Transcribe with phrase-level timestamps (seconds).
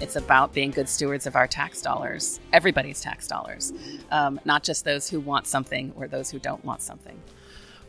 [0.00, 3.72] It's about being good stewards of our tax dollars, everybody's tax dollars,
[4.12, 7.20] um, not just those who want something or those who don't want something.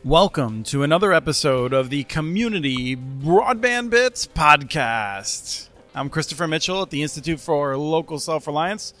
[0.02, 5.68] Welcome to another episode of the Community Broadband Bits podcast.
[5.94, 8.92] I'm Christopher Mitchell at the Institute for Local Self Reliance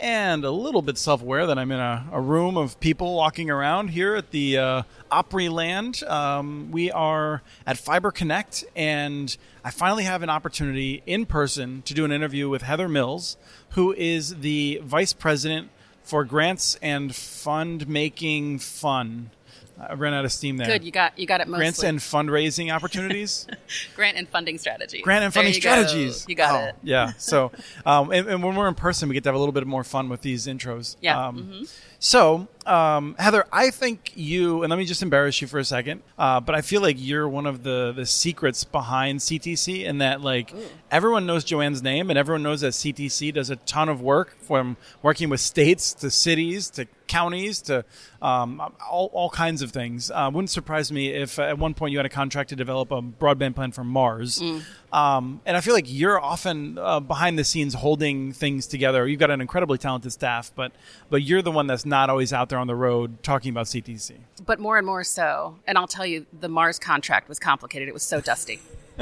[0.00, 3.50] and a little bit self aware that I'm in a, a, room of people walking
[3.50, 6.08] around here at the uh, Opryland.
[6.08, 11.94] Um, we are at Fiber Connect, and I finally have an opportunity in person to
[11.94, 13.36] do an interview with Heather Mills,
[13.70, 15.70] who is the Vice President
[16.02, 19.30] for Grants and Fund Making Fun
[19.78, 20.66] I ran out of steam there.
[20.66, 21.62] Good, you got you got it mostly.
[21.62, 23.46] Grants and fundraising opportunities.
[23.96, 25.02] Grant and funding strategies.
[25.02, 26.24] Grant and funding you strategies.
[26.24, 26.30] Go.
[26.30, 26.76] You got oh, it.
[26.82, 27.12] yeah.
[27.18, 27.50] So,
[27.86, 29.82] um, and, and, when we're in person, we get to have a little bit more
[29.82, 30.96] fun with these intros.
[31.00, 31.26] Yeah.
[31.26, 31.64] Um, mm-hmm.
[32.04, 36.02] So, um, Heather, I think you, and let me just embarrass you for a second,
[36.18, 40.20] uh, but I feel like you're one of the the secrets behind CTC, and that
[40.20, 40.66] like Ooh.
[40.90, 44.76] everyone knows Joanne's name, and everyone knows that CTC does a ton of work from
[45.00, 47.84] working with states to cities to counties to
[48.20, 50.10] um, all, all kinds of things.
[50.10, 53.00] Uh, wouldn't surprise me if at one point you had a contract to develop a
[53.00, 54.40] broadband plan for Mars.
[54.40, 54.62] Mm.
[54.94, 59.08] Um, and I feel like you're often uh, behind the scenes holding things together.
[59.08, 60.70] You've got an incredibly talented staff, but
[61.10, 64.12] but you're the one that's not always out there on the road talking about CTC.
[64.46, 65.56] But more and more so.
[65.66, 67.88] And I'll tell you, the Mars contract was complicated.
[67.88, 68.60] It was so dusty.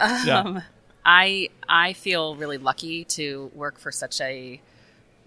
[0.00, 0.38] yeah.
[0.38, 0.62] Um,
[1.04, 4.60] I I feel really lucky to work for such a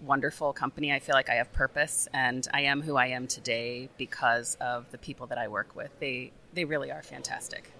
[0.00, 0.90] wonderful company.
[0.90, 4.90] I feel like I have purpose, and I am who I am today because of
[4.90, 5.90] the people that I work with.
[6.00, 7.72] They they really are fantastic.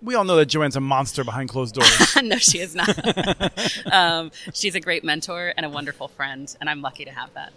[0.00, 2.16] We all know that Joanne's a monster behind closed doors.
[2.22, 2.88] no, she is not.
[3.92, 7.52] um, she's a great mentor and a wonderful friend, and I'm lucky to have that.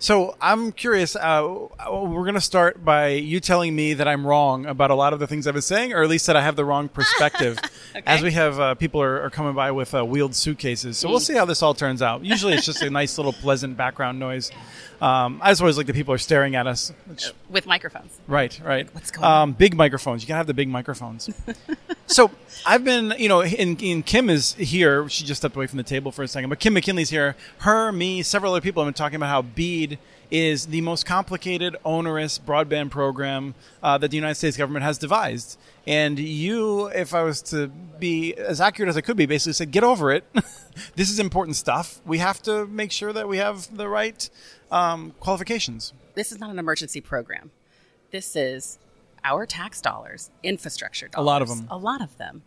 [0.00, 1.14] So I'm curious.
[1.14, 5.12] Uh, we're going to start by you telling me that I'm wrong about a lot
[5.12, 7.58] of the things I've been saying, or at least that I have the wrong perspective.
[7.90, 8.02] okay.
[8.06, 11.10] As we have uh, people are, are, coming by with uh, wheeled suitcases, so mm.
[11.10, 12.24] we'll see how this all turns out.
[12.24, 14.50] Usually, it's just a nice little pleasant background noise.
[15.00, 18.18] Um, I just always like that people are staring at us which, with microphones.
[18.26, 18.92] Right, right.
[18.94, 19.52] What's going um, on?
[19.52, 20.22] Big microphones.
[20.22, 21.30] You gotta have the big microphones.
[22.06, 22.30] so
[22.66, 25.08] I've been, you know, in, in, Kim is here.
[25.08, 27.34] She just stepped away from the table for a second, but Kim McKinley's here.
[27.58, 29.89] Her, me, several other people have been talking about how BEAD
[30.30, 35.58] is the most complicated, onerous broadband program uh, that the United States government has devised.
[35.86, 39.70] And you, if I was to be as accurate as I could be, basically said,
[39.70, 40.24] get over it.
[40.94, 42.00] this is important stuff.
[42.04, 44.28] We have to make sure that we have the right
[44.70, 45.92] um, qualifications.
[46.14, 47.50] This is not an emergency program.
[48.10, 48.78] This is
[49.24, 51.22] our tax dollars, infrastructure dollars.
[51.22, 51.66] A lot of them.
[51.70, 52.42] A lot of them.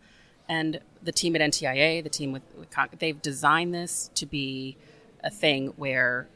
[0.48, 2.68] And the team at NTIA, the team with, with
[2.98, 4.76] they've designed this to be
[5.22, 6.28] a thing where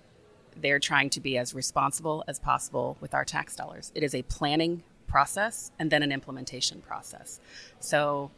[0.61, 3.93] they're trying to be as responsible as possible with our tax dollars.
[3.95, 7.41] It is a planning process and then an implementation process.
[7.81, 8.31] So,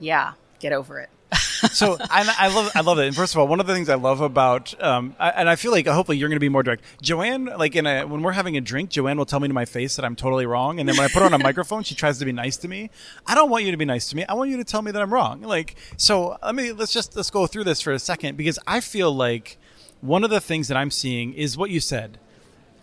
[0.00, 1.10] yeah, get over it.
[1.72, 3.06] so I, I, love I love it.
[3.06, 5.56] And first of all, one of the things I love about um, I, and I
[5.56, 6.84] feel like hopefully you're going to be more direct.
[7.02, 9.64] Joanne, like in a when we're having a drink, Joanne will tell me to my
[9.64, 11.94] face that I'm totally wrong, and then when I put her on a microphone, she
[11.94, 12.90] tries to be nice to me.
[13.26, 14.24] I don't want you to be nice to me.
[14.28, 15.42] I want you to tell me that I'm wrong.
[15.42, 18.80] Like so, let me let's just let's go through this for a second because I
[18.80, 19.58] feel like
[20.00, 22.18] one of the things that I'm seeing is what you said.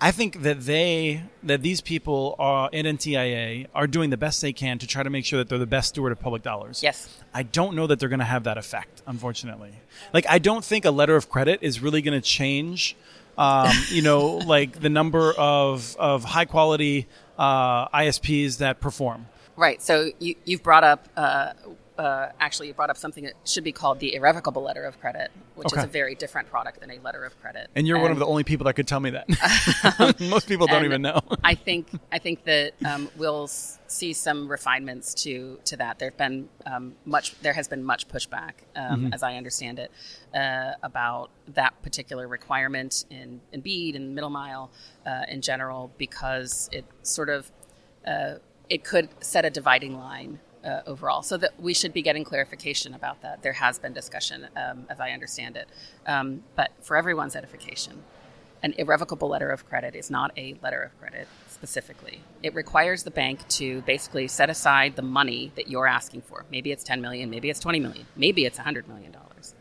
[0.01, 4.51] I think that they that these people are in NTIA are doing the best they
[4.51, 6.83] can to try to make sure that they're the best steward of public dollars.
[6.83, 7.21] Yes.
[7.33, 9.71] I don't know that they're going to have that effect, unfortunately.
[10.11, 12.97] Like I don't think a letter of credit is really going to change
[13.37, 17.07] um, you know, like the number of of high quality
[17.37, 19.27] uh, ISPs that perform.
[19.55, 19.81] Right.
[19.81, 21.53] So you, you've brought up uh,
[21.97, 25.31] uh, actually you brought up something that should be called the irrevocable letter of credit,
[25.55, 25.79] which okay.
[25.79, 27.69] is a very different product than a letter of credit.
[27.75, 30.19] And you're and, one of the only people that could tell me that.
[30.29, 31.19] Most people don't even know.
[31.43, 35.99] I think I think that um, we'll see some refinements to to that.
[35.99, 37.39] There've been um, much.
[37.41, 39.13] There has been much pushback, um, mm-hmm.
[39.13, 39.91] as I understand it,
[40.35, 44.71] uh, about that particular requirement in in BEAD and middle mile
[45.05, 47.51] uh, in general because it sort of
[48.07, 48.35] uh,
[48.69, 51.23] it could set a dividing line uh, overall.
[51.23, 53.43] So that we should be getting clarification about that.
[53.43, 55.67] There has been discussion, um, as I understand it.
[56.05, 58.03] Um, but for everyone's edification,
[58.61, 62.21] an irrevocable letter of credit is not a letter of credit specifically.
[62.41, 66.45] It requires the bank to basically set aside the money that you're asking for.
[66.49, 69.53] Maybe it's 10 million, maybe it's 20 million, maybe it's 100 million dollars.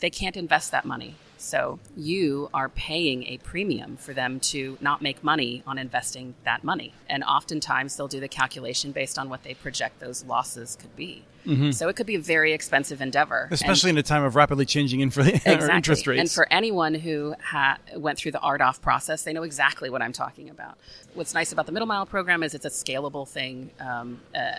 [0.00, 5.00] They can't invest that money so you are paying a premium for them to not
[5.02, 6.92] make money on investing that money.
[7.08, 11.24] And oftentimes they'll do the calculation based on what they project those losses could be.
[11.72, 13.44] So it could be a very expensive endeavor.
[13.44, 16.20] And- Especially in a time of rapidly changing infra- or interest rates.
[16.20, 20.12] and for anyone who ha- went through the RDOF process, they know exactly what I'm
[20.12, 20.76] talking about.
[21.14, 23.70] What's nice about the Middle Mile program is it's a scalable thing.
[23.80, 24.52] Um, uh, uh,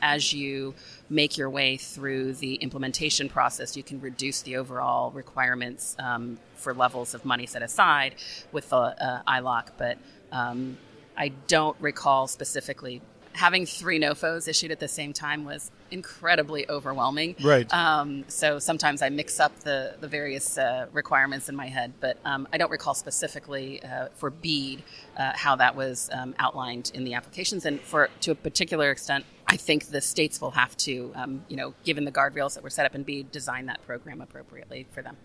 [0.00, 0.74] as you
[1.10, 6.21] make your way through the implementation process, you can reduce the overall requirements um,
[6.56, 8.14] for levels of money set aside
[8.52, 9.68] with the uh, ILOC.
[9.76, 9.98] But
[10.30, 10.78] um,
[11.16, 13.02] I don't recall specifically
[13.34, 17.36] having three NOFOs issued at the same time was incredibly overwhelming.
[17.42, 17.72] Right.
[17.72, 22.18] Um, so sometimes I mix up the the various uh, requirements in my head, but
[22.24, 24.82] um, I don't recall specifically uh, for BEAD
[25.16, 27.66] uh, how that was um, outlined in the applications.
[27.66, 31.56] And for to a particular extent, I think the states will have to, um, you
[31.56, 35.02] know, given the guardrails that were set up in BEAD, design that program appropriately for
[35.02, 35.16] them.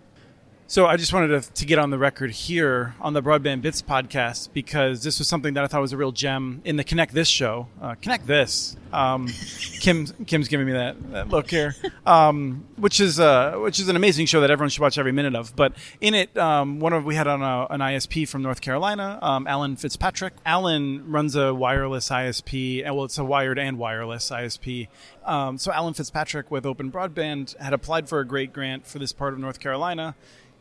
[0.69, 3.81] So I just wanted to, to get on the record here on the Broadband Bits
[3.81, 7.13] podcast because this was something that I thought was a real gem in the Connect
[7.13, 7.69] This show.
[7.81, 8.75] Uh, Connect This.
[8.91, 9.27] Um,
[9.79, 11.73] Kim Kim's giving me that, that look here,
[12.05, 15.35] um, which is uh, which is an amazing show that everyone should watch every minute
[15.35, 15.55] of.
[15.55, 19.19] But in it, um, one of we had on a, an ISP from North Carolina,
[19.21, 20.33] um, Alan Fitzpatrick.
[20.45, 24.89] Alan runs a wireless ISP, and well, it's a wired and wireless ISP.
[25.27, 29.13] Um, so Alan Fitzpatrick with Open Broadband had applied for a great grant for this
[29.13, 30.15] part of North Carolina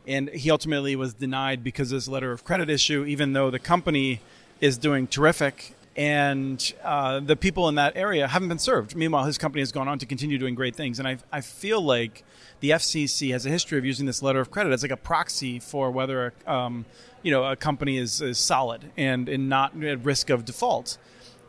[0.07, 3.59] and he ultimately was denied because of this letter of credit issue, even though the
[3.59, 4.21] company
[4.61, 8.95] is doing terrific and uh, the people in that area haven't been served.
[8.95, 11.81] Meanwhile, his company has gone on to continue doing great things, and I, I feel
[11.81, 12.23] like
[12.59, 15.59] the FCC has a history of using this letter of credit as like a proxy
[15.59, 16.85] for whether um,
[17.23, 20.97] you know a company is, is solid and, and not at risk of default.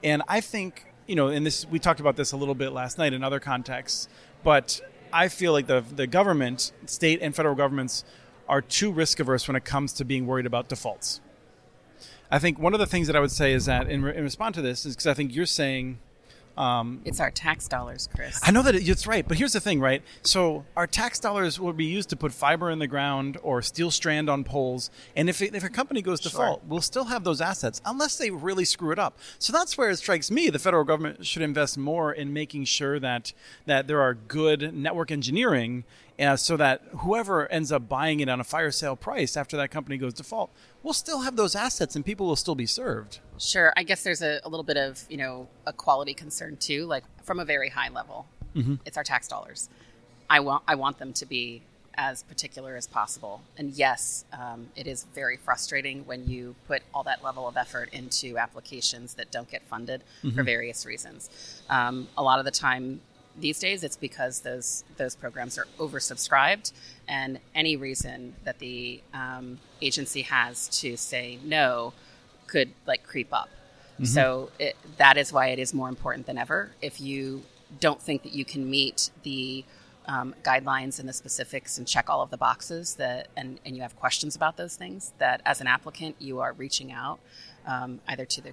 [0.02, 2.98] And I think you know, and this we talked about this a little bit last
[2.98, 4.08] night in other contexts,
[4.44, 4.80] but
[5.12, 8.04] I feel like the the government, state and federal governments,
[8.48, 11.20] are too risk averse when it comes to being worried about defaults.
[12.30, 14.22] I think one of the things that I would say is that in, re- in
[14.22, 15.98] response to this is because I think you're saying
[17.04, 18.40] It's our tax dollars, Chris.
[18.42, 20.02] I know that it, it's right, but here's the thing, right?
[20.22, 23.90] So our tax dollars will be used to put fiber in the ground or steel
[23.90, 27.40] strand on poles, and if it, if a company goes default, we'll still have those
[27.40, 29.18] assets unless they really screw it up.
[29.38, 32.98] So that's where it strikes me the federal government should invest more in making sure
[32.98, 33.32] that
[33.66, 35.84] that there are good network engineering.
[36.20, 39.70] Uh, so that whoever ends up buying it on a fire sale price after that
[39.70, 40.50] company goes default
[40.88, 43.20] will still have those assets and people will still be served.
[43.38, 43.74] Sure.
[43.76, 47.04] I guess there's a, a little bit of, you know, a quality concern too, like
[47.22, 48.26] from a very high level.
[48.86, 49.68] It's our tax dollars.
[50.30, 51.62] I want I want them to be
[51.94, 53.42] as particular as possible.
[53.58, 57.90] And yes, um, it is very frustrating when you put all that level of effort
[57.92, 60.02] into applications that don't get funded
[60.34, 61.28] for various reasons.
[61.68, 63.00] Um, a lot of the time
[63.40, 66.72] these days, it's because those those programs are oversubscribed,
[67.06, 71.92] and any reason that the um, agency has to say no
[72.46, 73.50] could like creep up.
[74.04, 76.70] So it, that is why it is more important than ever.
[76.80, 77.42] If you
[77.80, 79.64] don't think that you can meet the
[80.06, 83.82] um, guidelines and the specifics and check all of the boxes that and, and you
[83.82, 87.18] have questions about those things that as an applicant you are reaching out
[87.66, 88.52] um, either to the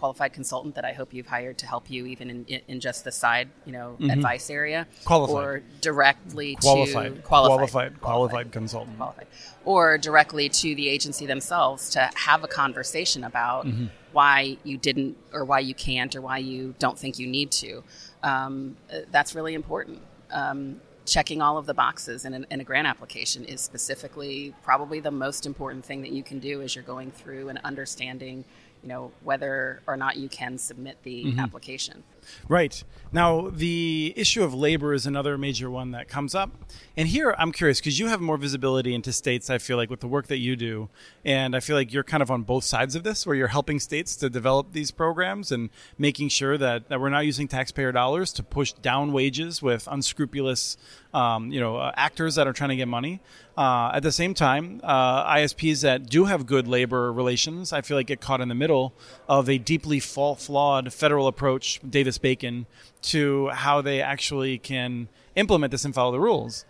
[0.00, 3.12] qualified consultant that I hope you've hired to help you even in, in, just the
[3.12, 5.44] side you know advice area Qualified.
[5.44, 8.96] or directly Qualified, to qualified, qualified consultant.
[8.96, 9.26] qualified,
[9.64, 13.66] or directly to the agency themselves to have a conversation about
[14.12, 17.82] why you didn't, or why you can't, or why you don't think you need to.
[18.22, 18.76] Um,
[19.10, 20.00] that's really important.
[20.30, 25.00] Um, checking all of the boxes in, an, in a grant application is specifically probably
[25.00, 28.44] the most important thing that you can do as you're going through and understanding,
[28.82, 31.40] you know, whether or not you can submit the mm-hmm.
[31.40, 32.02] application.
[32.48, 32.82] Right.
[33.12, 36.50] Now, the issue of labor is another major one that comes up.
[36.96, 40.00] And here I'm curious because you have more visibility into states, I feel like, with
[40.00, 40.88] the work that you do.
[41.24, 43.80] And I feel like you're kind of on both sides of this, where you're helping
[43.80, 48.32] states to develop these programs and making sure that, that we're not using taxpayer dollars
[48.34, 50.76] to push down wages with unscrupulous
[51.12, 53.20] um, you know, uh, actors that are trying to get money.
[53.56, 57.96] Uh, at the same time, uh, ISPs that do have good labor relations, I feel
[57.96, 58.94] like get caught in the middle
[59.28, 61.80] of a deeply flawed federal approach,
[62.10, 62.66] Davis Bacon,
[63.02, 66.64] to how they actually can implement this and follow the rules.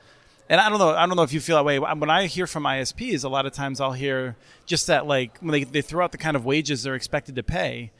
[0.50, 0.90] And I don't know.
[0.90, 1.78] I don't know if you feel that way.
[1.78, 5.52] When I hear from ISPs, a lot of times I'll hear just that, like when
[5.52, 7.90] they, they throw out the kind of wages they're expected to pay,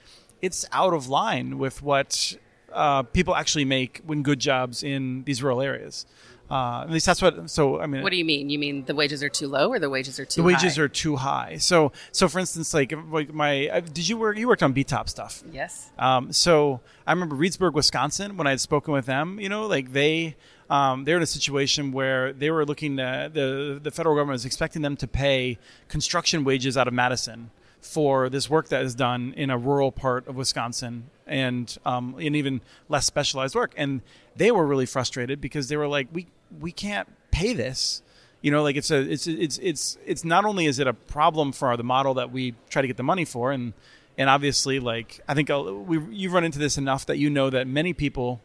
[0.43, 2.37] it's out of line with what
[2.73, 6.07] uh, people actually make when good jobs in these rural areas.
[6.51, 7.49] Uh, at least that's what.
[7.49, 8.51] So I mean, What do you mean?
[8.51, 10.83] You mean the wages are too low or the wages are too the wages high?
[10.83, 11.57] are too high.
[11.59, 15.09] So so for instance, like like my uh, did you work you worked on BTOP
[15.09, 15.45] stuff?
[15.53, 15.91] Yes.
[15.99, 19.93] Um, so I remember Reedsburg, Wisconsin, when I had spoken with them, you know, like
[19.93, 20.35] they
[20.69, 24.45] um, they're in a situation where they were looking to, the the federal government was
[24.45, 25.57] expecting them to pay
[25.89, 30.27] construction wages out of Madison for this work that is done in a rural part
[30.29, 33.73] of Wisconsin and um, in even less specialized work.
[33.77, 34.03] And
[34.37, 36.27] they were really frustrated because they were like, we
[36.61, 38.03] we can't pay this.
[38.43, 41.53] You know, like it's a it's it's it's it's not only is it a problem
[41.53, 43.75] for the model that we try to get the money for, and
[44.17, 47.51] and obviously, like I think I'll, we you've run into this enough that you know
[47.51, 48.41] that many people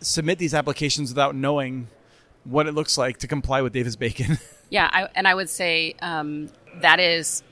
[0.00, 1.88] submit these applications without knowing
[2.44, 4.38] what it looks like to comply with Davis Bacon.
[4.70, 7.42] Yeah, I, and I would say um, that is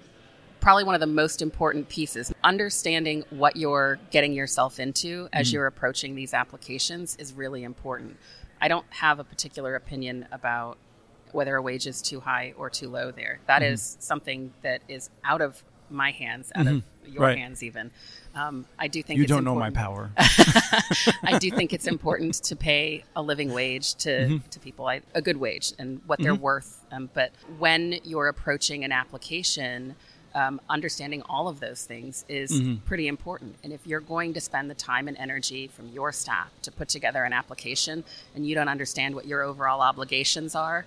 [0.60, 2.32] probably one of the most important pieces.
[2.44, 8.16] Understanding what you're getting yourself into as you're approaching these applications is really important.
[8.60, 10.78] I don't have a particular opinion about
[11.32, 13.40] whether a wage is too high or too low there.
[13.46, 17.38] That is something that is out of my hands, out of your Right.
[17.38, 17.90] hands, even.
[18.34, 20.28] Um, I do think you it's don't know my important- power.
[21.22, 24.48] I do think it's important to pay a living wage to, Mm-hmm.
[24.50, 26.84] to people, I, a good wage, and what they're worth.
[26.92, 29.94] Um, but when you're approaching an application,
[30.40, 32.76] um, understanding all of those things is Mm-hmm.
[32.90, 33.52] pretty important.
[33.64, 36.88] And if you're going to spend the time and energy from your staff to put
[36.97, 37.97] together an application
[38.35, 40.80] and you don't understand what your overall obligations are,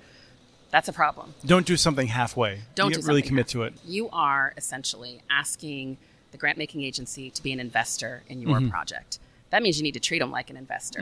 [0.76, 1.28] that's a problem.
[1.46, 2.54] don't do something halfway.
[2.76, 3.74] Don't do really commit half- to it.
[3.86, 5.98] You are essentially asking
[6.32, 8.70] the grant making agency to be an investor in your Mm-hmm.
[8.70, 9.20] project.
[9.50, 11.02] That means you need to treat them like an investor,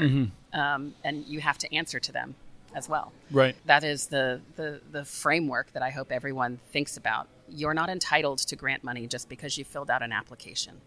[0.54, 2.34] um, and you have to answer to them
[2.74, 3.12] as well.
[3.30, 3.56] Right.
[3.72, 7.28] That is the, the the framework that I hope everyone thinks about.
[7.52, 10.82] You're not entitled to grant money just because you filled out an application.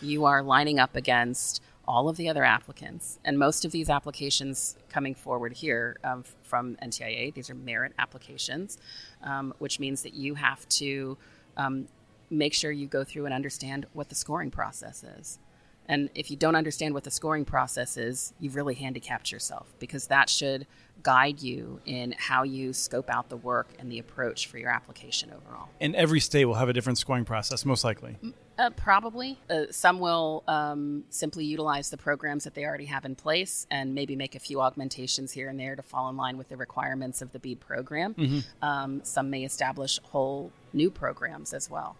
[0.00, 4.76] You are lining up against all of the other applicants, and most of these applications
[4.88, 8.76] coming forward here um, from NTIA, these are merit applications,
[9.22, 11.16] um, which means that you have to
[11.56, 11.86] um,
[12.28, 15.38] make sure you go through and understand what the scoring process is.
[15.88, 20.08] And if you don't understand what the scoring process is, you've really handicapped yourself because
[20.08, 20.66] that should
[21.02, 25.30] guide you in how you scope out the work and the approach for your application
[25.30, 25.68] overall.
[25.80, 28.16] And every state will have a different scoring process, most likely.
[28.58, 29.38] Uh, probably.
[29.50, 33.94] Uh, some will um, simply utilize the programs that they already have in place and
[33.94, 37.20] maybe make a few augmentations here and there to fall in line with the requirements
[37.22, 38.14] of the BEAD program.
[38.62, 41.96] Um, some may establish whole new programs as well.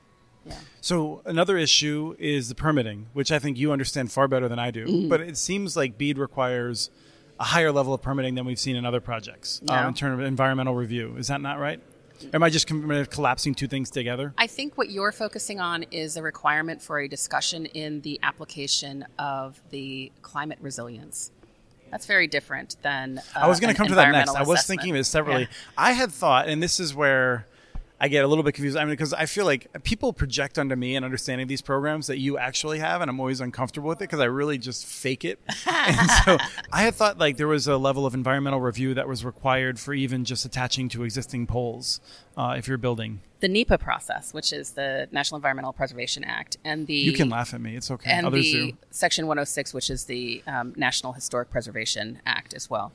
[0.46, 0.54] Yeah.
[0.80, 4.70] So another issue is the permitting, which I think you understand far better than I
[4.70, 4.86] do.
[4.86, 5.08] Mm-hmm.
[5.08, 6.90] But it seems like BEAD requires
[7.38, 10.26] a higher level of permitting than we've seen in other projects um, in terms of
[10.26, 11.16] environmental review.
[11.18, 11.80] Is that not right?
[12.32, 14.32] Am I just collapsing two things together?
[14.38, 19.04] I think what you're focusing on is a requirement for a discussion in the application
[19.18, 21.30] of the climate resilience.
[21.90, 23.18] That's very different than.
[23.18, 24.30] Uh, I was going to come to that next.
[24.30, 24.80] I was assessment.
[24.80, 25.42] thinking of it separately.
[25.42, 25.48] Yeah.
[25.76, 27.46] I had thought, and this is where
[27.98, 28.76] I get a little bit confused.
[28.76, 32.18] I mean, because I feel like people project onto me and understanding these programs that
[32.18, 35.40] you actually have, and I'm always uncomfortable with it because I really just fake it.
[35.66, 36.36] and so
[36.70, 39.94] I had thought like there was a level of environmental review that was required for
[39.94, 42.00] even just attaching to existing poles
[42.36, 43.20] uh, if you're building.
[43.40, 47.54] The NEPA process, which is the National Environmental Preservation Act, and the You can laugh
[47.54, 48.10] at me; it's okay.
[48.10, 48.78] and Others the do.
[48.90, 52.92] Section 106, which is the um, National Historic Preservation Act as well.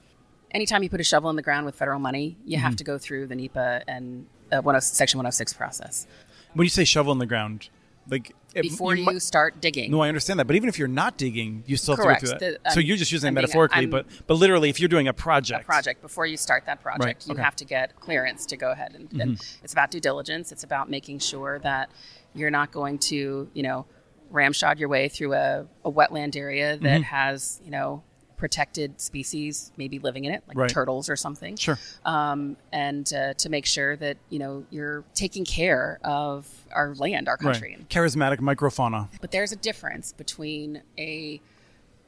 [0.51, 2.65] Anytime you put a shovel in the ground with federal money, you Mm-hmm.
[2.65, 6.07] have to go through the NEPA and uh, 10, Section 106 process
[6.53, 7.69] When you say shovel in the ground,
[8.09, 9.91] like before you, mi- start digging.
[9.91, 12.19] No, I understand that, but even if you're not digging, you still have to go
[12.19, 12.63] through that.
[12.63, 14.89] The- so um, you're just using it I'm being- metaphorically, but but literally, if you're
[14.89, 17.41] doing a project, a project before you start that project Right, you okay.
[17.43, 19.21] have to get clearance to go ahead and, Mm-hmm.
[19.21, 19.31] and
[19.63, 21.89] it's about due diligence it's about making sure that
[22.33, 23.85] you're not going to you know
[24.29, 27.03] ramshod your way through a, a wetland area that Mm-hmm.
[27.03, 28.03] has you know
[28.41, 30.67] protected species maybe living in it like Right.
[30.69, 31.77] turtles or something Sure.
[32.05, 37.29] um, and uh, to make sure that you know you're taking care of our land
[37.29, 37.87] our country Right.
[37.89, 39.09] Charismatic microfauna.
[39.21, 41.39] but there's a difference between a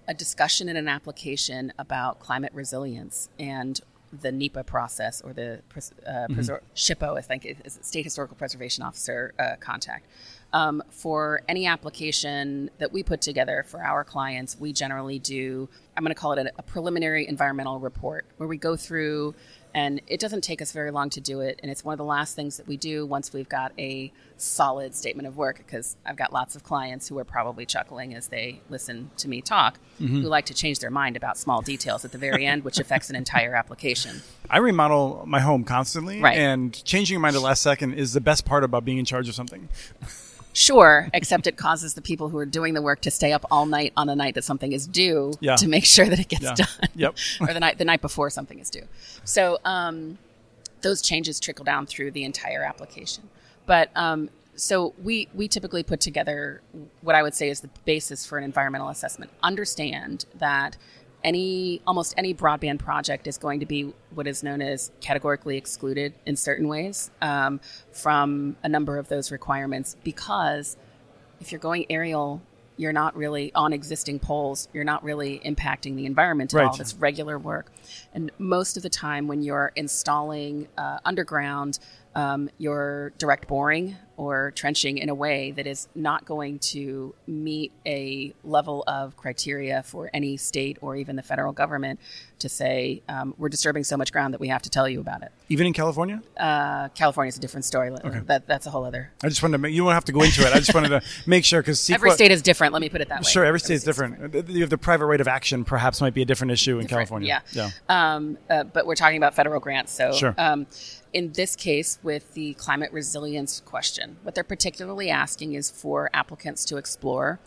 [0.08, 3.80] a discussion in an application about climate resilience and
[4.12, 5.60] the NEPA process or the
[6.06, 10.06] uh, presor- SHPO, I think is State Historical Preservation Officer uh, contact.
[10.54, 15.68] Um, for any application that we put together for our clients, we generally do,
[15.98, 19.34] I'm going to call it a, a preliminary environmental report where we go through,
[19.74, 21.60] and it doesn't take us very long to do it.
[21.64, 24.94] And it's one of the last things that we do once we've got a solid
[24.94, 28.62] statement of work, because I've got lots of clients who are probably chuckling as they
[28.70, 32.20] listen to me talk, who like to change their mind about small details at the
[32.20, 34.22] very end, which affects an entire application.
[34.52, 36.38] I remodel my home constantly, Right.
[36.38, 39.06] and changing your mind at the last second is the best part about being in
[39.06, 39.68] charge of something.
[40.54, 43.66] Sure, except it causes the people who are doing the work to stay up all
[43.66, 45.56] night on the night that something is due Yeah.
[45.56, 46.54] to make sure that it gets Yeah.
[46.56, 46.90] done.
[46.96, 47.16] Yep.
[47.42, 48.88] or the night the night before something is due.
[49.24, 50.20] So um,
[50.82, 53.30] those changes trickle down through the entire application.
[53.66, 56.62] But um, so we we typically put together
[57.02, 59.32] what I would say is the basis for an environmental assessment.
[59.42, 60.78] Understand that
[61.24, 66.14] any almost any broadband project is going to be what is known as categorically excluded
[66.26, 67.60] in certain ways um,
[67.92, 70.78] from a number of those requirements because
[71.40, 72.42] if you're going aerial
[72.78, 74.68] you're not really on existing poles.
[74.74, 76.68] You're not really impacting the environment at Right.
[76.68, 77.72] all it's regular work.
[78.14, 81.80] And most of the time when you're installing uh, underground
[82.16, 87.72] um, you're direct boring or trenching in a way that is not going to meet
[87.86, 92.00] a level of criteria for any state or even the federal government
[92.40, 95.24] to say um, we're disturbing so much ground that we have to tell you about
[95.24, 95.32] it.
[95.50, 96.22] Even in California?
[96.38, 97.90] Uh, California is a different story.
[98.26, 99.12] That, that's a whole other.
[99.24, 100.54] I just wanted to make, you don't have to go into it.
[100.54, 102.74] I just wanted to make sure because Every state is different.
[102.74, 103.30] Let me put it that way.
[103.30, 104.50] Sure, every state is different.
[104.50, 107.08] You have the private right of action, perhaps, might be a different issue in different,
[107.08, 107.42] California.
[107.52, 107.70] Yeah.
[107.88, 109.94] Um, uh, but we're talking about federal grants.
[109.94, 110.36] So, Sure.
[110.38, 110.68] um,
[111.14, 116.66] in this case, with the climate resilience question, what they're particularly asking is for applicants
[116.66, 117.40] to explore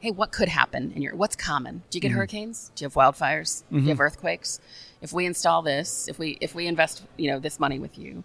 [0.00, 1.82] hey, what could happen in your what's common?
[1.88, 2.08] Do you Mm-hmm.
[2.08, 2.70] get hurricanes?
[2.74, 3.62] Do you have wildfires?
[3.70, 4.60] Do you have earthquakes?
[5.00, 8.22] If we install this, if we if we invest, you know, this money with you,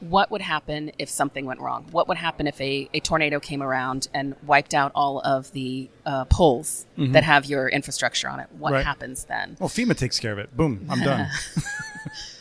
[0.00, 1.86] what would happen if something went wrong?
[1.92, 5.88] What would happen if a, a tornado came around and wiped out all of the
[6.04, 8.48] uh, poles that have your infrastructure on it?
[8.50, 8.74] What Mm-hmm.
[8.74, 8.84] Right.
[8.84, 9.56] happens then?
[9.60, 10.56] Well, FEMA takes care of it.
[10.56, 11.28] Boom, I'm done.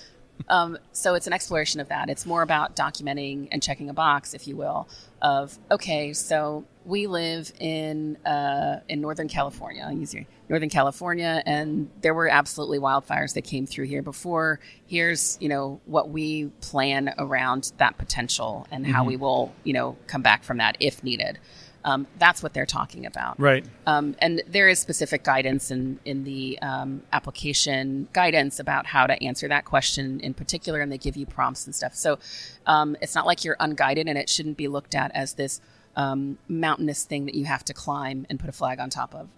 [0.91, 2.09] so it's an exploration of that.
[2.09, 4.87] It's more about documenting and checking a box, if you will,
[5.21, 9.83] of okay, so we live in uh, in Northern California.
[9.85, 14.59] I'll use your Northern California, and there were absolutely wildfires that came through here before.
[14.85, 19.97] Here's you know what we plan around that potential and how we will you know
[20.07, 21.39] come back from that if needed.
[21.85, 23.39] Um, that's what they're talking about.
[23.39, 23.65] right.
[23.85, 29.21] Um, and there is specific guidance in, in the um, application guidance about how to
[29.21, 31.93] answer that question in particular, and they give you prompts and stuff.
[31.93, 32.19] So
[32.65, 35.59] um, it's not like you're unguided, and it shouldn't be looked at as this
[35.95, 39.29] um, mountainous thing that you have to climb and put a flag on top of.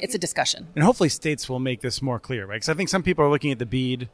[0.00, 0.68] It's a discussion.
[0.74, 2.56] And hopefully states will make this more clear, right?
[2.56, 4.08] Because I think some people are looking at the BEAD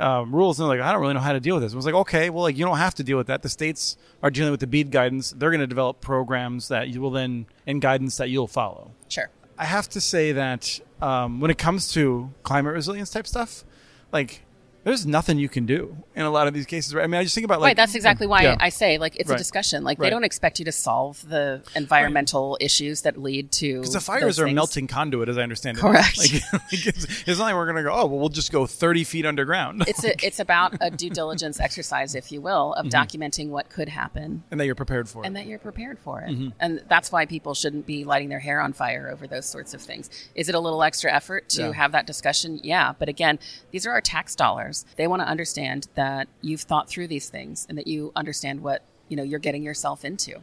[0.00, 1.72] um, rules and they're like, I don't really know how to deal with this.
[1.72, 3.42] I was like, okay, well, like you don't have to deal with that.
[3.42, 5.30] The states are dealing with the BEAD guidance.
[5.30, 8.92] They're going to develop programs that you will then and guidance that you'll follow.
[9.08, 9.28] Sure.
[9.58, 13.64] I have to say that um, when it comes to climate resilience type stuff,
[14.12, 14.42] like
[14.84, 16.94] there's nothing you can do in a lot of these cases.
[16.94, 17.04] Right?
[17.04, 17.76] I mean, I just think about like right.
[17.76, 18.56] That's exactly why Yeah.
[18.58, 19.34] I say like it's Right.
[19.36, 19.84] a discussion.
[19.84, 20.06] Like Right.
[20.06, 24.38] they don't expect you to solve the environmental issues that lead to Because the fires
[24.38, 24.54] are a things.
[24.54, 25.80] melting conduit, as I understand it.
[25.80, 26.16] Correct.
[26.18, 28.66] Like, like it's, it's not like we're going to go, oh, well, we'll just go
[28.66, 29.84] 30 feet underground.
[29.88, 33.88] It's a, it's about a due diligence exercise, if you will, of documenting what could
[33.88, 36.46] happen and that you're prepared for and that you're prepared for Mm-hmm.
[36.48, 36.52] it.
[36.60, 39.80] And that's why people shouldn't be lighting their hair on fire over those sorts of
[39.82, 40.08] things.
[40.34, 41.72] Is it a little extra effort to Yeah.
[41.72, 42.60] have that discussion?
[42.62, 42.92] Yeah.
[42.98, 43.38] But again,
[43.72, 44.69] these are our tax dollars.
[44.96, 48.82] They want to understand that you've thought through these things and that you understand what
[49.08, 50.40] you know you're getting yourself into.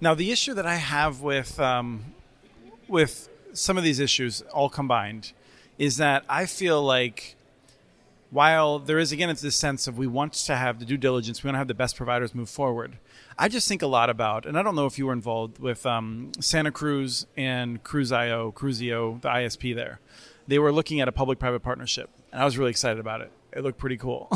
[0.00, 2.14] Now, the issue that I have with um,
[2.88, 5.32] with some of these issues all combined
[5.78, 7.36] is that I feel like
[8.30, 11.42] while there is again it's this sense of we want to have the due diligence,
[11.42, 12.96] we want to have the best providers move forward.
[13.38, 15.84] I just think a lot about, and I don't know if you were involved with
[15.86, 19.98] um, Santa Cruz and Cruzio, Cruzio, the ISP there.
[20.46, 23.30] They were looking at a public-private partnership, and I was really excited about it.
[23.52, 24.30] It looked pretty cool.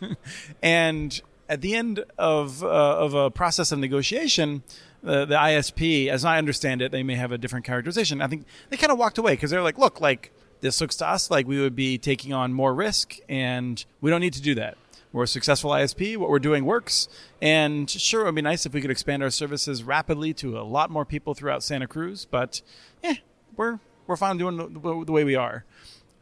[0.62, 4.62] and at the end of uh, of a process of negotiation,
[5.02, 8.22] the, the ISP, as I understand it, they may have a different characterization.
[8.22, 11.08] I think they kind of walked away because they're like, look, like this looks to
[11.08, 14.54] us like we would be taking on more risk, and we don't need to do
[14.54, 14.76] that.
[15.12, 16.16] We're a successful ISP.
[16.16, 17.08] What we're doing works,
[17.42, 20.62] and sure, it would be nice if we could expand our services rapidly to a
[20.62, 22.26] lot more people throughout Santa Cruz.
[22.30, 22.62] But
[23.02, 23.14] yeah,
[23.56, 25.64] we're we're fine doing the, the way we are.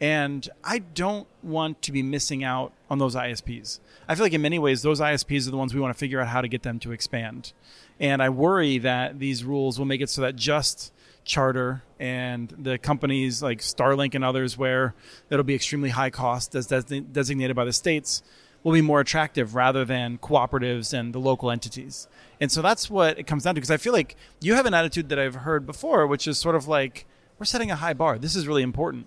[0.00, 3.80] And I don't want to be missing out on those ISPs.
[4.08, 6.20] I feel like in many ways, those ISPs are the ones we want to figure
[6.20, 7.52] out how to get them to expand.
[7.98, 10.92] And I worry that these rules will make it so that just
[11.24, 14.94] Charter and the companies like Starlink and others, where
[15.30, 18.22] it'll be extremely high cost as designated by the states,
[18.62, 22.06] will be more attractive rather than cooperatives and the local entities.
[22.40, 23.60] And so that's what it comes down to.
[23.60, 26.54] Because I feel like you have an attitude that I've heard before, which is sort
[26.54, 27.04] of like,
[27.38, 28.16] we're setting a high bar.
[28.16, 29.06] This is really important.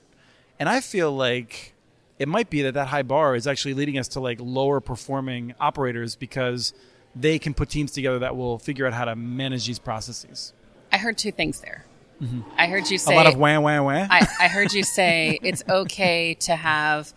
[0.62, 1.74] And I feel like
[2.19, 5.56] it might be that that high bar is actually leading us to like lower performing
[5.60, 6.71] operators because
[7.15, 10.54] they can put teams together that will figure out how to manage these processes.
[10.91, 11.86] I heard two things there.
[12.56, 13.19] I heard you say Mm-hmm.
[13.19, 14.08] a lot of wah wah wah.
[14.08, 17.12] I, I heard you say it's okay to have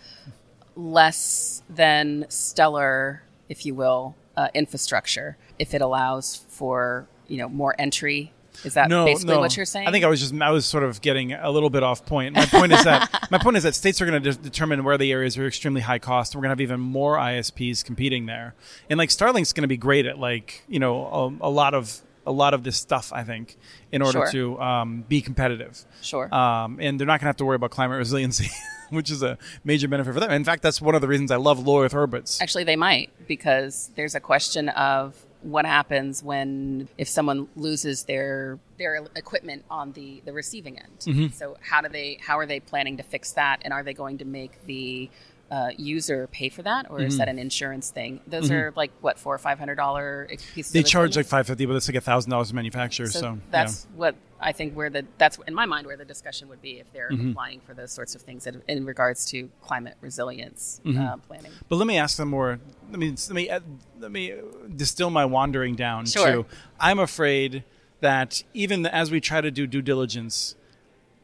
[0.74, 7.74] less than stellar, if you will, uh, infrastructure if it allows for you know more
[7.78, 8.32] entry.
[8.64, 9.40] Is that no, basically no.
[9.40, 9.88] what you're saying?
[9.88, 12.34] I think I was just I was sort of getting a little bit off point.
[12.34, 14.96] My point is that my point is that states are going to de- determine where
[14.96, 16.34] the areas are extremely high cost.
[16.34, 18.54] and We're going to have even more ISPs competing there,
[18.88, 21.06] and like Starlink's going to be great at like you know
[21.40, 23.12] a, a lot of a lot of this stuff.
[23.12, 23.56] I think
[23.92, 24.56] in order Sure.
[24.56, 25.84] to um, be competitive.
[26.00, 26.32] Sure.
[26.34, 28.50] Um, and they're not going to have to worry about climate resiliency,
[28.90, 30.30] which is a major benefit for them.
[30.30, 32.40] In fact, that's one of the reasons I love low Earth orbits.
[32.40, 35.14] Actually, they might because there's a question of
[35.44, 40.98] what happens when if someone loses their their equipment on the the receiving end.
[41.00, 41.26] Mm-hmm.
[41.34, 44.18] So how do they how are they planning to fix that, and are they going
[44.18, 45.10] to make the
[45.50, 48.20] uh, user pay for that, or is that an insurance thing?
[48.26, 50.72] Those are like what four or five hundred dollar pieces.
[50.72, 53.06] They charge like five fifty, but it's like a thousand dollars to manufacture.
[53.06, 56.48] So, So, that's what I think where the that's in my mind where the discussion
[56.48, 57.30] would be if they're Mm-hmm.
[57.30, 60.98] applying for those sorts of things in, in regards to climate resilience Mm-hmm.
[61.00, 61.52] uh, planning.
[61.68, 62.58] But let me ask them more.
[62.90, 63.60] Let me let me uh,
[64.00, 64.34] let me
[64.74, 66.26] distill my wandering down Sure.
[66.26, 66.46] to.
[66.80, 67.64] I'm afraid
[68.00, 70.56] that even as we try to do due diligence,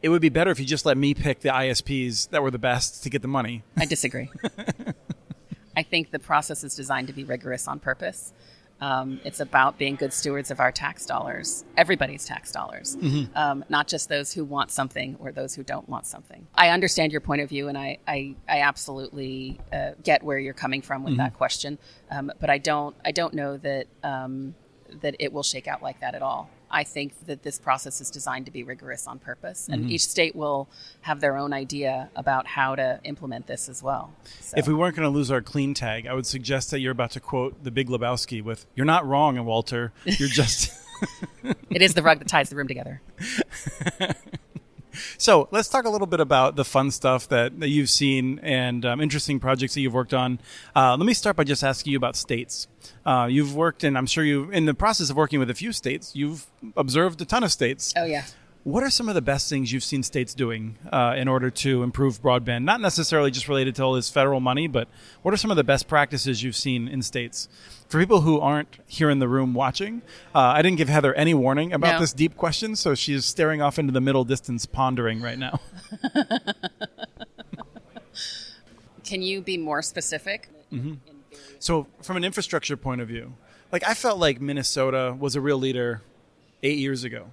[0.03, 2.59] it would be better if you just let me pick the ISPs that were the
[2.59, 3.63] best to get the money.
[3.77, 4.31] I disagree.
[5.77, 8.33] I think the process is designed to be rigorous on purpose.
[8.81, 12.97] Um, it's about being good stewards of our tax dollars, everybody's tax dollars,
[13.35, 16.47] um, not just those who want something or those who don't want something.
[16.55, 20.55] I understand your point of view, and I, I, I absolutely uh, get where you're
[20.55, 21.79] coming from with that question,
[22.11, 24.55] um, but I don't I don't know that um,
[25.03, 26.49] that it will shake out like that at all.
[26.71, 29.93] I think that this process is designed to be rigorous on purpose, and mm-hmm.
[29.93, 30.69] each state will
[31.03, 34.13] have their own idea about how to implement this as well.
[34.41, 36.93] So, If we weren't going to lose our clean tag, I would suggest that you're
[36.93, 39.93] about to quote the Big Lebowski with "You're not wrong, Walter.
[40.05, 40.73] You're just."
[41.71, 43.01] it is the rug that ties the room together.
[45.21, 48.87] So let's talk a little bit about the fun stuff that, that you've seen and
[48.87, 50.41] um, interesting projects that you've worked on.
[50.75, 52.69] Uh, let me start by just asking you about states.
[53.05, 55.73] Uh, you've worked, and I'm sure you, in the process of working with a few
[55.73, 57.93] states, you've observed a ton of states.
[57.99, 58.25] Oh yeah.
[58.63, 61.83] What are some of the best things you've seen states doing uh, in order to
[61.83, 62.65] improve broadband?
[62.65, 64.87] Not necessarily just related to all this federal money, but
[65.23, 67.49] what are some of the best practices you've seen in states?
[67.89, 70.03] For people who aren't here in the room watching,
[70.35, 72.01] uh, I didn't give Heather any warning about No.
[72.01, 75.59] this deep question, so she's staring off into the middle distance, pondering right now.
[79.05, 80.49] Can you be more specific?
[80.71, 80.95] Mm-hmm.
[81.59, 83.33] So, from an infrastructure point of view,
[83.73, 86.03] like I felt like Minnesota was a real leader
[86.63, 87.27] eight years ago,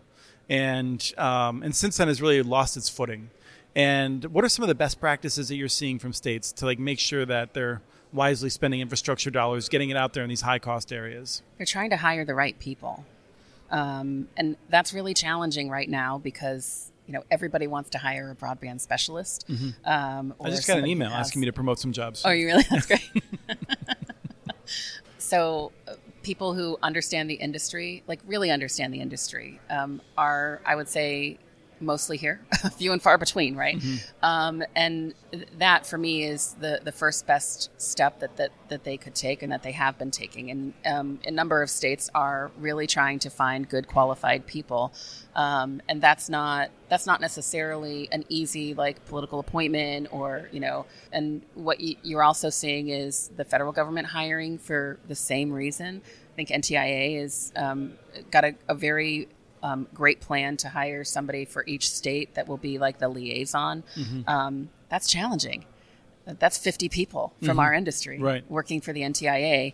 [0.50, 3.30] and um, and since then has really lost its footing.
[3.76, 6.80] And what are some of the best practices that you're seeing from states to like
[6.80, 7.82] make sure that they're
[8.12, 11.44] wisely spending infrastructure dollars, getting it out there in these high cost areas?
[11.58, 13.06] They're trying to hire the right people,
[13.70, 18.36] um, and that's really challenging right now because you know everybody wants to hire a
[18.36, 19.46] broadband specialist.
[19.50, 19.56] Um,
[19.86, 20.46] Mm-hmm.
[20.46, 22.24] I just got an email asking me to promote some jobs.
[22.26, 22.64] Oh, you really?
[22.70, 23.08] That's great.
[25.18, 25.94] so, uh,
[26.28, 31.38] people who understand the industry, like really understand the industry, um, are, I would say,
[31.80, 32.42] mostly here,
[32.78, 33.82] few and far between, right?
[34.22, 38.84] Um, and th- that, for me, is the the first best step that that, that
[38.84, 40.52] they could take and that they have been taking.
[40.52, 44.94] And um, a number of states are really trying to find good qualified people,
[45.36, 50.86] um, and that's not that's not necessarily an easy like political appointment or you know.
[51.12, 56.02] And what y- you're also seeing is the federal government hiring for the same reason.
[56.06, 57.94] I think NTIA is um,
[58.30, 59.28] got a, a very
[59.68, 63.84] um, great plan to hire somebody for each state that will be like the liaison.
[64.28, 65.66] Um, that's challenging.
[66.26, 68.44] That's 50 people from our industry Right.
[68.50, 69.74] working for the NTIA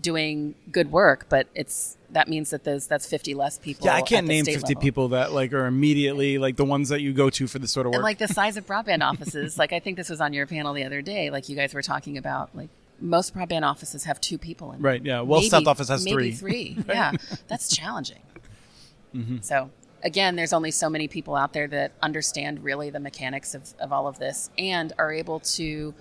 [0.00, 3.86] doing good work, but it's that means that those that's 50 less people.
[3.86, 4.80] yeah, I can't name 50 level.
[4.80, 7.86] people that like are immediately like the ones that you go to for this sort
[7.86, 7.96] of work.
[7.96, 10.72] And like the size of broadband offices, like I think this was on your panel
[10.74, 11.30] the other day.
[11.30, 12.68] Like you guys were talking about, like
[13.00, 14.80] most broadband offices have two people in.
[14.80, 15.20] Right, yeah.
[15.22, 16.74] Well, South office has maybe three.
[16.74, 16.84] three.
[16.88, 17.12] Yeah,
[17.48, 18.22] that's challenging.
[19.42, 19.70] So
[20.02, 23.92] again, there's only so many people out there that understand really the mechanics of, of
[23.92, 25.94] all of this and are able to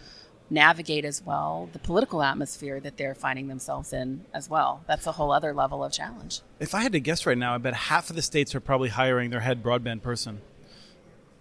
[0.49, 4.83] navigate as well the political atmosphere that they're finding themselves in as well.
[4.87, 6.41] That's a whole other level of challenge.
[6.59, 8.89] If I had to guess right now, I bet half of the states are probably
[8.89, 10.41] hiring their head broadband person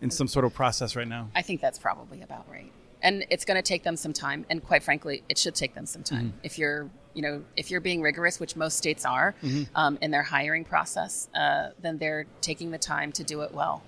[0.00, 1.30] in some sort of process right now.
[1.34, 2.70] I think that's probably about right.
[3.02, 5.86] And it's going to take them some time, and quite frankly, it should take them
[5.86, 6.26] some time.
[6.26, 6.38] Mm-hmm.
[6.44, 9.64] If you're, you know, if you're being rigorous, which most states are Mm-hmm.
[9.76, 13.82] um, in their hiring process, uh, then they're taking the time to do it well.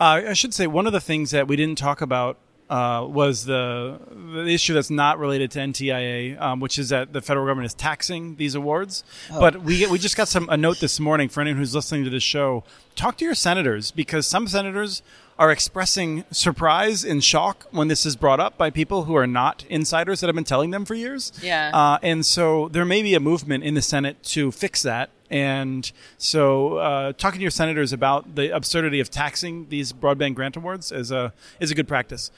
[0.00, 2.38] Uh, I should say one of the things that we didn't talk about
[2.70, 3.98] uh, was the
[4.32, 7.74] the issue that's not related to NTIA, um, which is that the federal government is
[7.74, 9.02] taxing these awards.
[9.28, 12.04] But we get, we just got some a note this morning for anyone who's listening
[12.04, 12.62] to this show.
[12.94, 15.02] Talk to your senators because some senators
[15.36, 19.64] are expressing surprise and shock when this is brought up by people who are not
[19.70, 21.32] insiders that have been telling them for years.
[21.42, 21.70] Yeah.
[21.72, 25.10] Uh, and so there may be a movement in the Senate to fix that.
[25.30, 30.56] And so, uh, talking to your senators about the absurdity of taxing these broadband grant
[30.56, 32.32] awards is a is a good practice.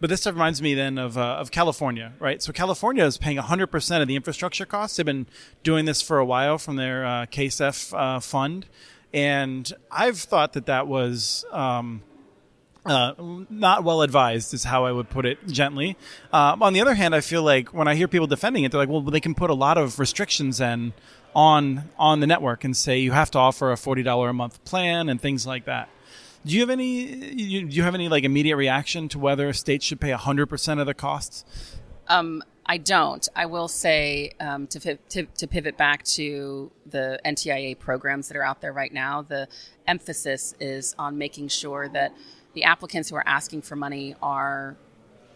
[0.00, 2.42] But this reminds me then of, uh, of California, right?
[2.42, 4.96] So California is paying 100% of the infrastructure costs.
[4.96, 5.26] They've been
[5.62, 8.66] doing this for a while from their uh, CASF uh, fund.
[9.14, 12.02] And I've thought that that was um,
[12.84, 13.14] uh,
[13.48, 15.96] not well advised, is how I would put it gently.
[16.32, 18.80] Uh, on the other hand, I feel like when I hear people defending it, they're
[18.80, 20.92] like, well, they can put a lot of restrictions in
[21.34, 24.64] on on the network and say you have to offer a forty dollar a month
[24.64, 25.88] plan and things like that.
[26.46, 27.32] Do you have any?
[27.34, 30.78] You, do you have any like immediate reaction to whether states should pay hundred percent
[30.78, 31.44] of the costs?
[32.06, 33.28] Um, I don't.
[33.34, 38.44] I will say um, to, to, to pivot back to the NTIA programs that are
[38.44, 39.22] out there right now.
[39.22, 39.48] The
[39.88, 42.12] emphasis is on making sure that
[42.54, 44.76] the applicants who are asking for money are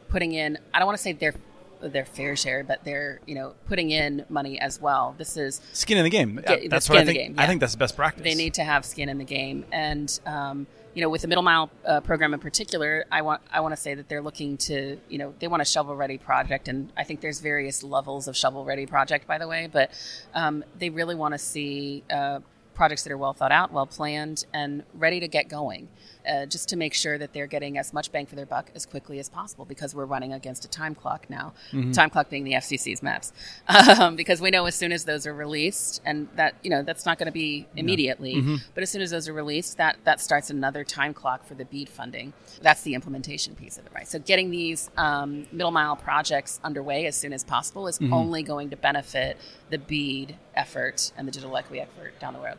[0.08, 0.58] putting in.
[0.72, 1.34] I don't want to say their
[1.80, 5.14] their fair share, but they're you know putting in money as well.
[5.18, 6.40] This is skin in the game.
[6.46, 7.18] That's the what I think.
[7.18, 7.36] think.
[7.36, 7.42] Yeah.
[7.42, 8.24] I think that's the best practice.
[8.24, 11.42] They need to have skin in the game, and um, you know, with the middle
[11.42, 14.98] mile uh, program in particular, I want I want to say that they're looking to,
[15.08, 18.36] you know, they want a shovel ready project, and I think there's various levels of
[18.36, 19.90] shovel ready project, by the way, but
[20.34, 22.40] um, they really want to see uh,
[22.74, 25.88] projects that are well thought out, well planned, and ready to get going
[26.28, 28.86] uh, just to make sure that they're getting as much bang for their buck as
[28.86, 31.52] quickly as possible because we're running against a time clock now.
[31.72, 31.92] Mm-hmm.
[31.92, 33.32] Time clock being the FCC's maps,
[33.68, 37.06] um, because we know as soon as those are released, and that you know that's
[37.06, 38.56] not going to be immediately, mm-hmm.
[38.74, 41.64] but as soon as those are released, that that starts another time clock for the
[41.64, 42.32] BEAD funding.
[42.62, 44.08] That's the implementation piece of it, right?
[44.08, 48.12] So getting these um, middle mile projects underway as soon as possible is mm-hmm.
[48.12, 49.36] only going to benefit
[49.70, 52.58] the BEAD effort and the digital equity effort down the road.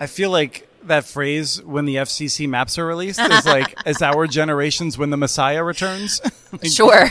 [0.00, 4.26] I feel like that phrase when the FCC maps are released is like is our
[4.26, 6.20] generations when the Messiah returns.
[6.52, 7.08] like, sure.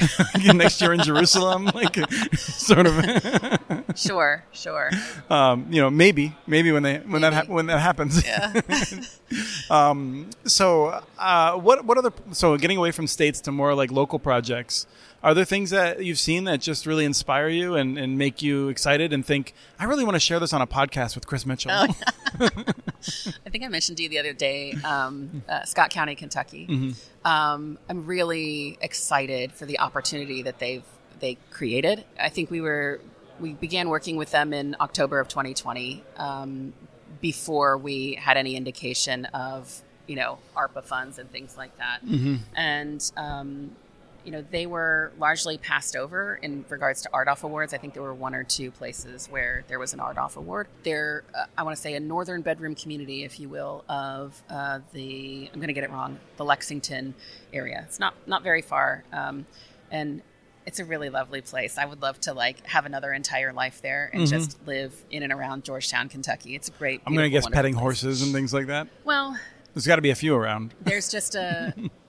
[0.54, 1.96] next year in Jerusalem, like
[2.38, 3.06] sort of.
[3.96, 4.90] sure, sure.
[5.30, 7.36] Um, you know, maybe, maybe when they when maybe.
[7.36, 8.26] that ha- when that happens.
[8.26, 8.62] Yeah.
[9.70, 14.18] um, so, uh, what what other so getting away from states to more like local
[14.18, 14.88] projects?
[15.24, 18.70] Are there things that you've seen that just really inspire you and, and make you
[18.70, 21.72] excited and think, I really want to share this on a podcast with Chris Mitchell?
[21.74, 21.88] Oh,
[22.40, 22.50] yeah.
[23.46, 26.68] I think I mentioned to you the other day, um, uh, Scott County, Kentucky.
[26.68, 27.28] Mm-hmm.
[27.28, 30.84] Um, I'm really excited for the opportunity that they've
[31.20, 32.04] they created.
[32.20, 33.02] I think we were
[33.40, 36.74] we began working with them in October of 2020 um,
[37.22, 42.06] before we had any indication of you know ARPA funds and things like that.
[42.06, 42.36] Mm-hmm.
[42.56, 43.72] And um,
[44.28, 47.74] you know, they were largely passed over in regards to RDOF awards.
[47.74, 50.68] I think there were one or two places where there was an RDOF award.
[50.84, 54.82] They're, uh, I want to say, a northern bedroom community, if you will, of uh,
[54.92, 57.16] the, I'm going to get it wrong, the Lexington
[57.54, 57.86] area.
[57.88, 59.06] It's not, not very far.
[59.14, 59.46] Um,
[59.92, 60.22] and
[60.66, 61.78] it's a really lovely place.
[61.78, 64.38] I would love to like have another entire life there and mm-hmm.
[64.38, 66.54] just live in and around Georgetown, Kentucky.
[66.54, 67.02] It's a great.
[67.08, 67.82] I'm going to guess petting place.
[67.82, 68.90] horses and things like that.
[69.06, 69.40] Well,
[69.74, 70.74] there's got to be a few around.
[70.82, 71.74] There's just a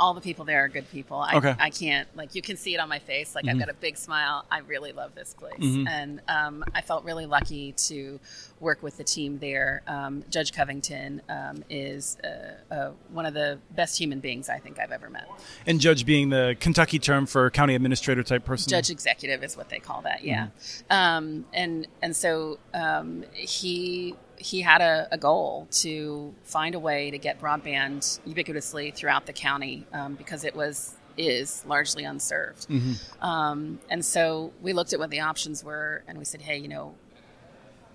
[0.00, 1.18] all the people there are good people.
[1.18, 1.54] I, okay.
[1.58, 3.34] I can't like you can see it on my face.
[3.34, 3.52] Like mm-hmm.
[3.52, 4.44] I've got a big smile.
[4.50, 5.88] I really love this place, mm-hmm.
[5.88, 8.20] and um, I felt really lucky to
[8.60, 9.82] work with the team there.
[9.86, 14.78] Um, Judge Covington um, is uh, uh, one of the best human beings I think
[14.78, 15.28] I've ever met.
[15.66, 18.70] And judge being the Kentucky term for county administrator type person.
[18.70, 20.24] Judge executive is what they call that.
[20.24, 20.48] Yeah,
[20.90, 21.42] mm-hmm.
[21.52, 27.18] and and so um, he he had a, a, goal to find a way to
[27.18, 32.68] get broadband ubiquitously throughout the county um, because it was is largely unserved.
[32.68, 33.24] Mm-hmm.
[33.24, 36.68] Um, and so we looked at what the options were, and we said, hey, you
[36.68, 36.94] know,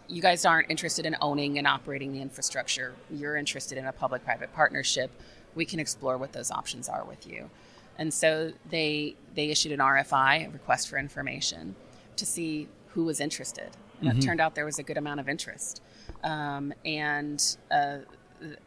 [0.09, 2.93] you guys aren't interested in owning and operating the infrastructure.
[3.09, 5.09] You're interested in a public-private partnership.
[5.55, 7.49] We can explore what those options are with you.
[7.97, 11.75] And so they they issued an RFI, a request for information,
[12.15, 13.69] to see who was interested.
[14.01, 14.19] And mm-hmm.
[14.19, 15.81] it turned out there was a good amount of interest.
[16.23, 17.99] Um, and uh,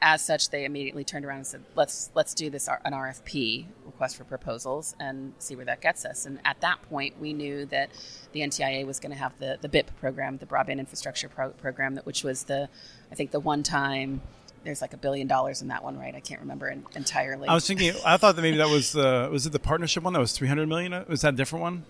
[0.00, 4.16] as such, they immediately turned around and said, "Let's let's do this an RFP request
[4.16, 7.90] for proposals and see where that gets us." And at that point, we knew that
[8.32, 11.94] the NTIA was going to have the the BIP program, the Broadband Infrastructure Pro- Program,
[11.94, 12.68] that which was the
[13.10, 14.22] I think the one time
[14.64, 16.14] there's like a billion dollars in that one, right?
[16.14, 17.48] I can't remember in, entirely.
[17.48, 20.12] I was thinking, I thought that maybe that was the was it the partnership one
[20.12, 21.04] that was 300 million?
[21.08, 21.84] Was that a different one?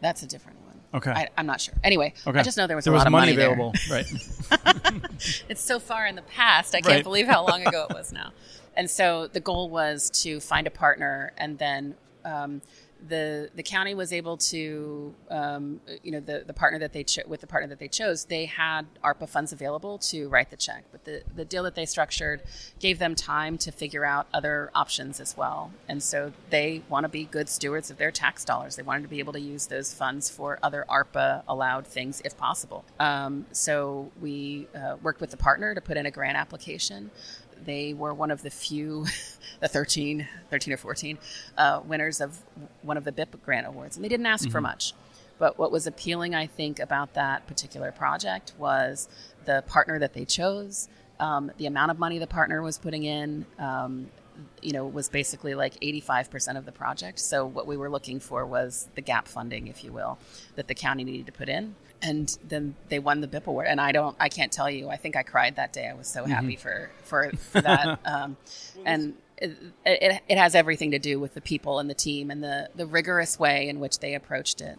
[0.00, 0.61] That's a different one.
[0.94, 1.10] Okay.
[1.10, 1.74] I, am not sure.
[1.82, 2.38] Anyway, okay.
[2.38, 3.72] I just know there was there a was lot money of money available.
[3.90, 4.06] right.
[5.48, 6.74] it's so far in the past.
[6.74, 7.04] I can't right.
[7.04, 8.32] believe how long ago it was now.
[8.76, 12.62] And so the goal was to find a partner and then um,
[13.08, 17.22] the the county was able to, um, you know, the, the partner that they cho-
[17.26, 20.84] with the partner that they chose, they had ARPA funds available to write the check.
[20.92, 22.42] But the the deal that they structured
[22.78, 25.72] gave them time to figure out other options as well.
[25.88, 28.76] And so they want to be good stewards of their tax dollars.
[28.76, 32.36] They wanted to be able to use those funds for other ARPA allowed things if
[32.36, 32.84] possible.
[33.00, 37.10] Um, so we uh, worked with the partner to put in a grant application
[37.64, 39.06] they were one of the few,
[39.60, 41.18] the 13, 13 or 14
[41.56, 42.38] uh, winners of
[42.82, 43.96] one of the BIP grant awards.
[43.96, 44.94] And they didn't ask for much.
[45.38, 49.08] But what was appealing, I think, about that particular project was
[49.44, 53.46] the partner that they chose, um, the amount of money the partner was putting in.
[53.58, 54.08] Um,
[54.60, 57.18] you know, was basically like 85% of the project.
[57.18, 60.18] So what we were looking for was the gap funding, if you will,
[60.56, 61.74] that the county needed to put in.
[62.00, 63.66] And then they won the BIP award.
[63.68, 64.88] And I don't, I can't tell you.
[64.88, 65.88] I think I cried that day.
[65.88, 68.00] I was so happy for for, for that.
[68.04, 68.36] um,
[68.84, 72.42] and it, it, it has everything to do with the people and the team and
[72.42, 74.78] the the rigorous way in which they approached it.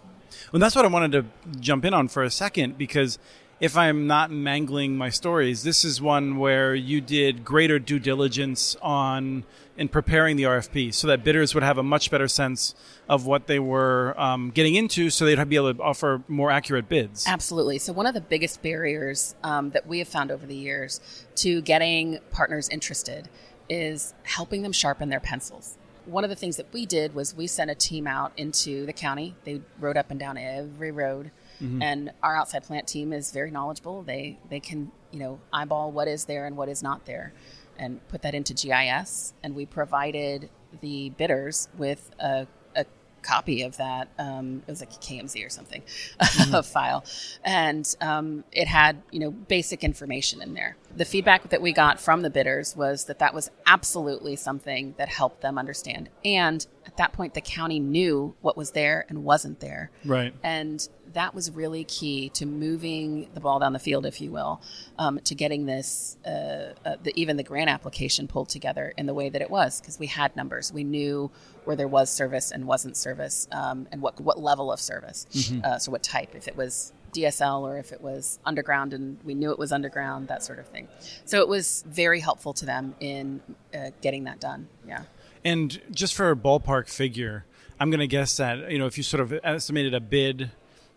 [0.51, 1.25] Well, that's what I wanted to
[1.59, 3.19] jump in on for a second because
[3.63, 8.75] if I'm not mangling my stories, this is one where you did greater due diligence
[8.81, 9.45] on
[9.77, 12.75] in preparing the RFP, so that bidders would have a much better sense
[13.07, 16.89] of what they were um, getting into, so they'd be able to offer more accurate
[16.89, 17.25] bids.
[17.25, 17.77] Absolutely.
[17.77, 20.99] So one of the biggest barriers um, that we have found over the years
[21.35, 23.29] to getting partners interested
[23.69, 27.47] is helping them sharpen their pencils one of the things that we did was we
[27.47, 29.35] sent a team out into the county.
[29.45, 31.31] They rode up and down every road,
[31.63, 31.81] mm-hmm.
[31.81, 34.03] and our outside plant team is very knowledgeable.
[34.03, 37.33] They they can you know eyeball what is there and what is not there,
[37.77, 39.33] and put that into GIS.
[39.43, 40.49] And we provided
[40.81, 42.85] the bidders with a a
[43.21, 44.09] copy of that.
[44.19, 45.81] Um, it was like a KMZ or something,
[46.19, 46.55] mm-hmm.
[46.55, 47.05] a file,
[47.43, 50.75] and um, it had you know basic information in there.
[50.95, 55.09] The feedback that we got from the bidders was that that was absolutely something that
[55.09, 56.09] helped them understand.
[56.23, 59.89] And at that point, the county knew what was there and wasn't there.
[60.05, 60.35] Right.
[60.43, 64.61] And that was really key to moving the ball down the field, if you will,
[64.97, 69.13] um, to getting this, uh, uh, the, even the grant application pulled together in the
[69.13, 70.73] way that it was, because we had numbers.
[70.73, 71.31] We knew
[71.65, 75.61] where there was service and wasn't service, um, and what what level of service, mm-hmm.
[75.63, 79.35] uh, so what type, if it was DSL or if it was underground and we
[79.35, 80.87] knew it was underground, that sort of thing.
[81.25, 83.41] So it was very helpful to them in
[83.73, 84.67] uh, getting that done.
[84.87, 85.03] Yeah.
[85.45, 87.45] And just for a ballpark figure,
[87.79, 90.51] I'm going to guess that you know if you sort of estimated a bid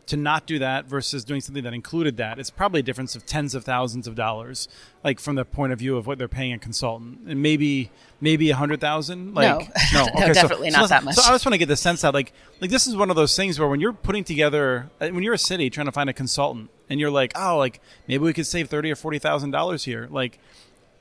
[0.06, 3.26] to not do that versus doing something that included that, it's probably a difference of
[3.26, 4.68] tens of thousands of dollars,
[5.02, 7.90] like from the point of view of what they're paying a consultant, and maybe
[8.20, 9.34] maybe a hundred thousand.
[9.34, 11.16] Like no, no, okay, no definitely so, not so that much.
[11.16, 13.16] So I just want to get the sense that like like this is one of
[13.16, 16.08] those things where when you're putting together uh, when you're a city trying to find
[16.08, 19.50] a consultant and you're like oh like maybe we could save thirty or forty thousand
[19.50, 20.38] dollars here like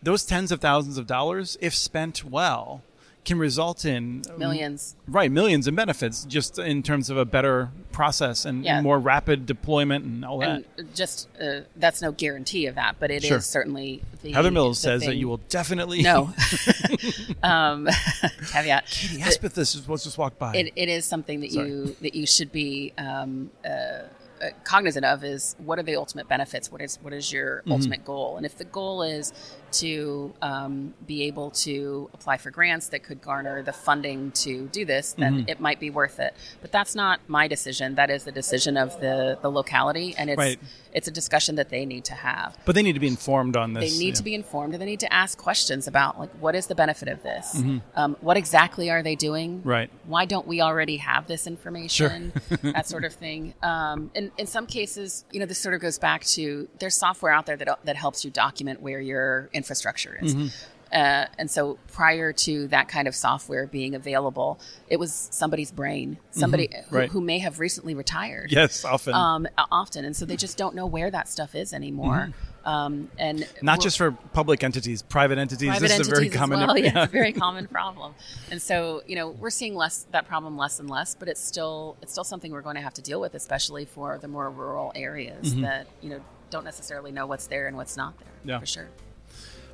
[0.01, 2.83] those tens of thousands of dollars if spent well
[3.25, 4.95] can result in millions.
[5.07, 8.81] Right, millions in benefits just in terms of a better process and yeah.
[8.81, 10.95] more rapid deployment and all and that.
[10.95, 13.37] Just uh, that's no guarantee of that, but it sure.
[13.37, 15.09] is certainly the Heather Mills the says thing.
[15.09, 16.33] that you will definitely no
[17.43, 17.87] um,
[18.51, 18.85] caveat.
[18.87, 20.55] Katie Aspeth, this was just walked by.
[20.55, 21.67] It, it is something that Sorry.
[21.67, 22.93] you that you should be.
[22.97, 24.03] Um, uh,
[24.41, 26.69] uh, cognizant of is what are the ultimate benefits?
[26.69, 27.71] What is what is your mm-hmm.
[27.71, 28.35] ultimate goal?
[28.35, 29.31] And if the goal is
[29.79, 34.85] to um, be able to apply for grants that could garner the funding to do
[34.85, 35.49] this, then mm-hmm.
[35.49, 36.33] it might be worth it.
[36.61, 37.95] But that's not my decision.
[37.95, 40.59] That is the decision of the, the locality, and it's right.
[40.93, 42.57] it's a discussion that they need to have.
[42.65, 43.91] But they need to be informed on this.
[43.91, 44.13] They need yeah.
[44.15, 47.07] to be informed, and they need to ask questions about like what is the benefit
[47.07, 47.55] of this?
[47.55, 47.77] Mm-hmm.
[47.95, 49.61] Um, what exactly are they doing?
[49.63, 49.89] Right.
[50.05, 52.33] Why don't we already have this information?
[52.49, 52.57] Sure.
[52.63, 53.53] that sort of thing.
[53.61, 57.31] Um, and in some cases, you know, this sort of goes back to there's software
[57.31, 60.35] out there that that helps you document where your infrastructure is.
[60.35, 60.47] Mm-hmm.
[60.93, 66.17] Uh, and so prior to that kind of software being available, it was somebody's brain,
[66.29, 66.95] somebody mm-hmm.
[66.95, 67.09] right.
[67.09, 68.51] who, who, may have recently retired.
[68.51, 69.13] Yes, often.
[69.13, 70.05] Um, often.
[70.05, 72.29] And so they just don't know where that stuff is anymore.
[72.29, 72.69] Mm-hmm.
[72.69, 75.67] Um, and not just for public entities, private entities.
[75.69, 76.59] Private this entities is a very common.
[76.59, 76.77] Well.
[76.85, 78.15] Yeah, it's a very common problem.
[78.49, 81.95] And so you know we're seeing less that problem less and less, but it's still
[82.01, 84.91] it's still something we're going to have to deal with, especially for the more rural
[84.95, 85.61] areas mm-hmm.
[85.61, 88.29] that you know don't necessarily know what's there and what's not there.
[88.43, 88.59] Yeah.
[88.59, 88.89] for sure.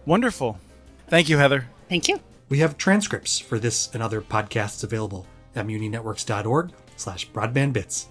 [0.05, 0.59] Wonderful.
[1.07, 1.67] Thank you, Heather.
[1.89, 2.19] Thank you.
[2.49, 8.07] We have transcripts for this and other podcasts available at muninetworks.org slash broadbandbits.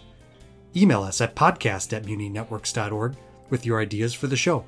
[0.76, 3.16] Email us at podcast at muninetworks.org
[3.48, 4.64] with your ideas for the show.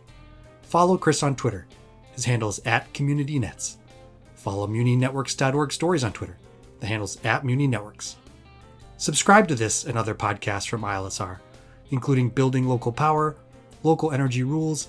[0.62, 1.66] Follow Chris on Twitter.
[2.12, 3.76] His handle is at CommunityNets.
[4.34, 6.36] Follow muninetworks.org stories on Twitter.
[6.80, 8.16] The handle's at muninetworks.
[8.96, 11.38] Subscribe to this and other podcasts from ILSR,
[11.90, 13.36] including Building Local Power,
[13.82, 14.88] Local Energy Rules,